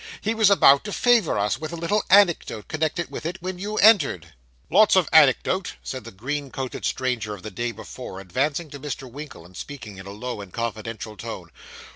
[0.19, 3.77] He was about to favour us with a little anecdote connected with it, when you
[3.77, 4.33] entered.'
[4.71, 9.07] 'Lots of anecdote,' said the green coated stranger of the day before, advancing to Mr.
[9.07, 11.51] Winkle and speaking in a low and confidential tone.